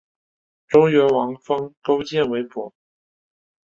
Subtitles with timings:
[0.67, 2.73] 周元王封勾践为伯。